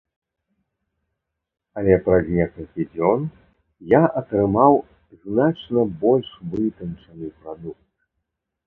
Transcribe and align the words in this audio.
Але 1.81 1.93
праз 2.07 2.31
некалькі 2.37 2.87
дзён 2.93 3.29
я 3.95 4.01
атрымаў 4.23 4.73
значна 5.23 5.87
больш 6.03 6.29
вытанчаны 6.57 7.27
прадукт. 7.39 7.83